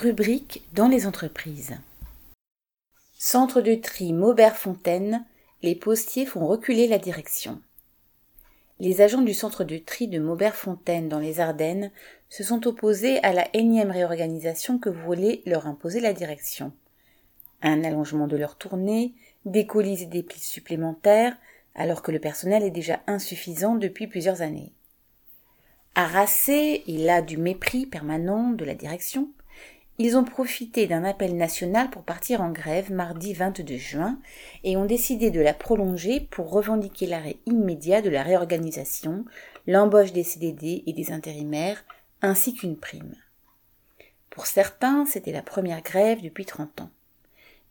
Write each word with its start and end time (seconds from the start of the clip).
Rubrique 0.00 0.62
dans 0.74 0.86
les 0.86 1.08
entreprises. 1.08 1.74
Centre 3.18 3.60
de 3.60 3.74
tri 3.74 4.12
Maubert-Fontaine, 4.12 5.24
les 5.64 5.74
postiers 5.74 6.24
font 6.24 6.46
reculer 6.46 6.86
la 6.86 6.98
direction. 6.98 7.60
Les 8.78 9.00
agents 9.00 9.22
du 9.22 9.34
centre 9.34 9.64
de 9.64 9.76
tri 9.76 10.06
de 10.06 10.20
Maubert-Fontaine 10.20 11.08
dans 11.08 11.18
les 11.18 11.40
Ardennes 11.40 11.90
se 12.28 12.44
sont 12.44 12.68
opposés 12.68 13.18
à 13.24 13.32
la 13.32 13.48
énième 13.54 13.90
réorganisation 13.90 14.78
que 14.78 14.88
voulait 14.88 15.42
leur 15.46 15.66
imposer 15.66 15.98
la 15.98 16.12
direction. 16.12 16.70
Un 17.62 17.82
allongement 17.82 18.28
de 18.28 18.36
leur 18.36 18.56
tournée, 18.56 19.14
des 19.46 19.66
colis 19.66 20.04
et 20.04 20.06
des 20.06 20.22
plis 20.22 20.38
supplémentaires, 20.38 21.36
alors 21.74 22.02
que 22.02 22.12
le 22.12 22.20
personnel 22.20 22.62
est 22.62 22.70
déjà 22.70 23.00
insuffisant 23.08 23.74
depuis 23.74 24.06
plusieurs 24.06 24.42
années. 24.42 24.72
Harassés 25.96 26.84
et 26.86 26.98
là 26.98 27.20
du 27.20 27.36
mépris 27.36 27.84
permanent 27.84 28.50
de 28.50 28.64
la 28.64 28.76
direction, 28.76 29.32
ils 29.98 30.16
ont 30.16 30.24
profité 30.24 30.86
d'un 30.86 31.02
appel 31.02 31.36
national 31.36 31.90
pour 31.90 32.04
partir 32.04 32.40
en 32.40 32.50
grève 32.50 32.92
mardi 32.92 33.34
22 33.34 33.76
juin 33.76 34.18
et 34.62 34.76
ont 34.76 34.84
décidé 34.84 35.30
de 35.30 35.40
la 35.40 35.54
prolonger 35.54 36.20
pour 36.20 36.50
revendiquer 36.50 37.06
l'arrêt 37.06 37.36
immédiat 37.46 38.00
de 38.00 38.08
la 38.08 38.22
réorganisation, 38.22 39.24
l'embauche 39.66 40.12
des 40.12 40.22
CDD 40.22 40.84
et 40.86 40.92
des 40.92 41.10
intérimaires, 41.10 41.84
ainsi 42.22 42.54
qu'une 42.54 42.76
prime. 42.76 43.16
Pour 44.30 44.46
certains, 44.46 45.04
c'était 45.04 45.32
la 45.32 45.42
première 45.42 45.82
grève 45.82 46.22
depuis 46.22 46.44
30 46.44 46.82
ans. 46.82 46.90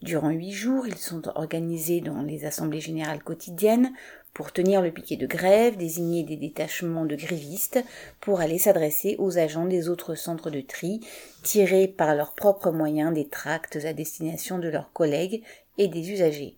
Durant 0.07 0.29
huit 0.29 0.53
jours, 0.53 0.87
ils 0.87 0.97
sont 0.97 1.27
organisés 1.35 1.99
dans 1.99 2.21
les 2.21 2.45
assemblées 2.45 2.79
générales 2.79 3.21
quotidiennes 3.21 3.91
pour 4.33 4.53
tenir 4.53 4.81
le 4.81 4.89
piquet 4.89 5.17
de 5.17 5.27
grève, 5.27 5.75
désigner 5.75 6.23
des 6.23 6.37
détachements 6.37 7.03
de 7.03 7.17
grévistes 7.17 7.83
pour 8.21 8.39
aller 8.39 8.57
s'adresser 8.57 9.17
aux 9.19 9.37
agents 9.37 9.65
des 9.65 9.89
autres 9.89 10.15
centres 10.15 10.49
de 10.49 10.61
tri, 10.61 11.01
tirer 11.43 11.89
par 11.89 12.15
leurs 12.15 12.35
propres 12.35 12.71
moyens 12.71 13.13
des 13.13 13.27
tracts 13.27 13.75
à 13.83 13.91
destination 13.91 14.59
de 14.59 14.69
leurs 14.69 14.93
collègues 14.93 15.43
et 15.77 15.89
des 15.89 16.09
usagers. 16.09 16.55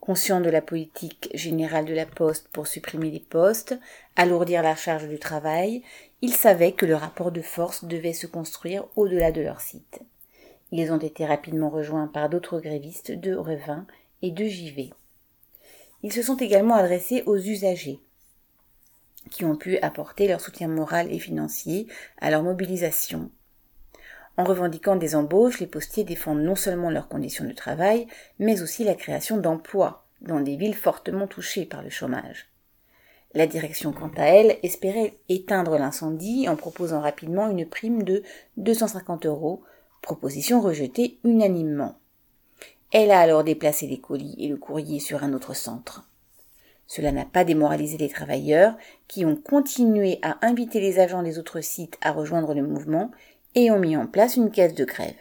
Conscient 0.00 0.40
de 0.40 0.48
la 0.48 0.62
politique 0.62 1.28
générale 1.34 1.84
de 1.84 1.92
la 1.92 2.06
Poste 2.06 2.48
pour 2.54 2.66
supprimer 2.66 3.10
les 3.10 3.20
postes, 3.20 3.78
alourdir 4.16 4.62
la 4.62 4.76
charge 4.76 5.08
du 5.08 5.18
travail, 5.18 5.82
ils 6.22 6.32
savaient 6.32 6.72
que 6.72 6.86
le 6.86 6.94
rapport 6.94 7.32
de 7.32 7.42
force 7.42 7.84
devait 7.84 8.14
se 8.14 8.26
construire 8.26 8.86
au-delà 8.96 9.30
de 9.30 9.42
leur 9.42 9.60
site. 9.60 10.00
Ils 10.76 10.90
ont 10.90 10.98
été 10.98 11.24
rapidement 11.24 11.70
rejoints 11.70 12.08
par 12.08 12.28
d'autres 12.28 12.58
grévistes 12.58 13.12
de 13.12 13.32
Revin 13.32 13.86
et 14.22 14.32
de 14.32 14.44
Givet. 14.44 14.90
Ils 16.02 16.12
se 16.12 16.20
sont 16.20 16.34
également 16.34 16.74
adressés 16.74 17.22
aux 17.26 17.36
usagers, 17.36 18.00
qui 19.30 19.44
ont 19.44 19.54
pu 19.54 19.78
apporter 19.78 20.26
leur 20.26 20.40
soutien 20.40 20.66
moral 20.66 21.12
et 21.12 21.20
financier 21.20 21.86
à 22.20 22.28
leur 22.28 22.42
mobilisation. 22.42 23.30
En 24.36 24.42
revendiquant 24.42 24.96
des 24.96 25.14
embauches, 25.14 25.60
les 25.60 25.68
postiers 25.68 26.02
défendent 26.02 26.42
non 26.42 26.56
seulement 26.56 26.90
leurs 26.90 27.06
conditions 27.06 27.44
de 27.44 27.52
travail, 27.52 28.08
mais 28.40 28.60
aussi 28.60 28.82
la 28.82 28.96
création 28.96 29.36
d'emplois 29.36 30.04
dans 30.22 30.40
des 30.40 30.56
villes 30.56 30.74
fortement 30.74 31.28
touchées 31.28 31.66
par 31.66 31.84
le 31.84 31.90
chômage. 31.90 32.48
La 33.32 33.46
direction, 33.46 33.92
quant 33.92 34.10
à 34.16 34.24
elle, 34.24 34.58
espérait 34.64 35.14
éteindre 35.28 35.78
l'incendie 35.78 36.48
en 36.48 36.56
proposant 36.56 37.00
rapidement 37.00 37.48
une 37.48 37.64
prime 37.64 38.02
de 38.02 38.24
250 38.56 39.26
euros 39.26 39.62
proposition 40.04 40.60
rejetée 40.60 41.18
unanimement. 41.24 41.98
Elle 42.92 43.10
a 43.10 43.18
alors 43.18 43.42
déplacé 43.42 43.88
les 43.88 43.98
colis 43.98 44.36
et 44.38 44.46
le 44.46 44.56
courrier 44.56 45.00
sur 45.00 45.24
un 45.24 45.32
autre 45.32 45.56
centre. 45.56 46.08
Cela 46.86 47.10
n'a 47.10 47.24
pas 47.24 47.44
démoralisé 47.44 47.96
les 47.96 48.08
travailleurs, 48.08 48.76
qui 49.08 49.24
ont 49.24 49.36
continué 49.36 50.18
à 50.22 50.38
inviter 50.46 50.80
les 50.80 51.00
agents 51.00 51.22
des 51.22 51.38
autres 51.38 51.60
sites 51.60 51.98
à 52.02 52.12
rejoindre 52.12 52.54
le 52.54 52.62
mouvement 52.62 53.10
et 53.54 53.70
ont 53.70 53.80
mis 53.80 53.96
en 53.96 54.06
place 54.06 54.36
une 54.36 54.50
caisse 54.50 54.74
de 54.74 54.84
grève. 54.84 55.16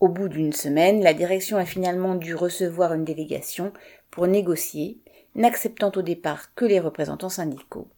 Au 0.00 0.08
bout 0.08 0.28
d'une 0.28 0.52
semaine, 0.52 1.02
la 1.02 1.14
direction 1.14 1.56
a 1.56 1.64
finalement 1.64 2.14
dû 2.14 2.34
recevoir 2.34 2.94
une 2.94 3.04
délégation 3.04 3.72
pour 4.10 4.26
négocier, 4.26 4.98
n'acceptant 5.34 5.92
au 5.94 6.02
départ 6.02 6.54
que 6.54 6.64
les 6.64 6.80
représentants 6.80 7.28
syndicaux. 7.28 7.88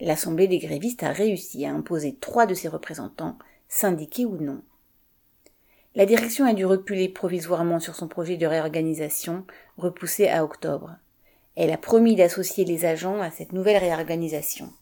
L'Assemblée 0.00 0.48
des 0.48 0.58
grévistes 0.58 1.04
a 1.04 1.12
réussi 1.12 1.64
à 1.64 1.72
imposer 1.72 2.16
trois 2.20 2.46
de 2.46 2.54
ses 2.54 2.68
représentants, 2.68 3.38
syndiqués 3.68 4.26
ou 4.26 4.36
non. 4.36 4.62
La 5.94 6.06
direction 6.06 6.46
a 6.46 6.54
dû 6.54 6.64
reculer 6.64 7.10
provisoirement 7.10 7.78
sur 7.78 7.94
son 7.94 8.08
projet 8.08 8.38
de 8.38 8.46
réorganisation, 8.46 9.44
repoussé 9.76 10.26
à 10.26 10.42
octobre. 10.42 10.96
Elle 11.54 11.70
a 11.70 11.76
promis 11.76 12.16
d'associer 12.16 12.64
les 12.64 12.86
agents 12.86 13.20
à 13.20 13.30
cette 13.30 13.52
nouvelle 13.52 13.76
réorganisation. 13.76 14.72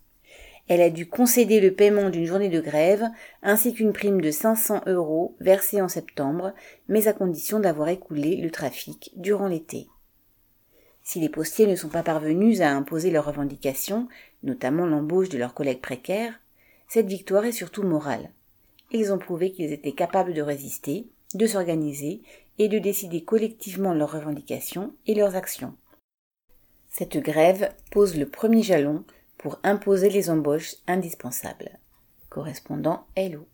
Elle 0.69 0.81
a 0.81 0.88
dû 0.88 1.09
concéder 1.09 1.60
le 1.60 1.72
paiement 1.72 2.10
d'une 2.10 2.26
journée 2.26 2.49
de 2.49 2.60
grève 2.60 3.09
ainsi 3.43 3.75
qu'une 3.75 3.93
prime 3.93 4.20
de 4.20 4.31
500 4.31 4.82
euros 4.87 5.34
versée 5.41 5.82
en 5.82 5.88
septembre, 5.88 6.53
mais 6.87 7.09
à 7.09 7.12
condition 7.12 7.59
d'avoir 7.59 7.88
écoulé 7.88 8.37
le 8.37 8.53
trafic 8.53 9.10
durant 9.16 9.49
l'été. 9.49 9.88
Si 11.03 11.19
les 11.19 11.28
postiers 11.28 11.66
ne 11.66 11.75
sont 11.75 11.88
pas 11.88 12.04
parvenus 12.04 12.60
à 12.60 12.70
imposer 12.70 13.10
leurs 13.10 13.26
revendications, 13.26 14.06
notamment 14.44 14.87
l'embauche 14.87 15.28
de 15.28 15.38
leurs 15.38 15.54
collègues 15.54 15.81
précaires, 15.81 16.38
cette 16.87 17.09
victoire 17.09 17.47
est 17.47 17.53
surtout 17.53 17.82
morale 17.82 18.31
ils 18.90 19.12
ont 19.12 19.18
prouvé 19.18 19.52
qu'ils 19.52 19.72
étaient 19.72 19.92
capables 19.92 20.34
de 20.34 20.42
résister, 20.42 21.08
de 21.34 21.46
s'organiser 21.46 22.22
et 22.58 22.68
de 22.68 22.78
décider 22.78 23.24
collectivement 23.24 23.94
leurs 23.94 24.12
revendications 24.12 24.94
et 25.06 25.14
leurs 25.14 25.36
actions. 25.36 25.74
Cette 26.88 27.18
grève 27.18 27.72
pose 27.92 28.16
le 28.16 28.28
premier 28.28 28.62
jalon 28.62 29.04
pour 29.38 29.58
imposer 29.62 30.10
les 30.10 30.28
embauches 30.28 30.74
indispensables. 30.86 31.78
Correspondant 32.28 33.06
Hello. 33.16 33.46